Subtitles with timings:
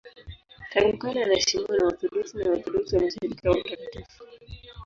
[0.71, 4.23] Tangu kale anaheshimiwa na Waorthodoksi na Waorthodoksi wa Mashariki kama mtakatifu.